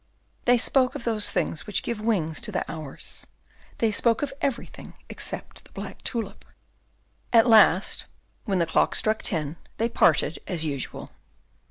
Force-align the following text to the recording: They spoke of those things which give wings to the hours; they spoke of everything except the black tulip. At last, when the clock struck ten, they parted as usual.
They 0.45 0.57
spoke 0.57 0.95
of 0.95 1.03
those 1.03 1.29
things 1.29 1.67
which 1.67 1.83
give 1.83 1.99
wings 2.01 2.41
to 2.41 2.51
the 2.51 2.65
hours; 2.67 3.27
they 3.77 3.91
spoke 3.91 4.23
of 4.23 4.33
everything 4.41 4.95
except 5.09 5.63
the 5.65 5.71
black 5.73 6.01
tulip. 6.03 6.43
At 7.31 7.45
last, 7.45 8.07
when 8.45 8.57
the 8.57 8.65
clock 8.65 8.95
struck 8.95 9.21
ten, 9.21 9.57
they 9.77 9.89
parted 9.89 10.39
as 10.47 10.65
usual. 10.65 11.11